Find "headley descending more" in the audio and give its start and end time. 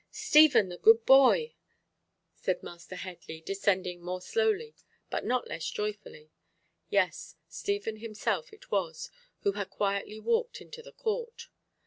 2.95-4.19